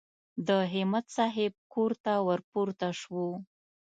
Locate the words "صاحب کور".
1.17-1.91